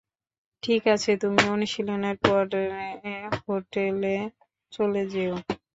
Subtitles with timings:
[0.63, 2.63] ঠিক আছে, তুমি অনুশীলনের পরে
[3.41, 4.15] হোটেলে
[4.71, 5.33] চলে যেও।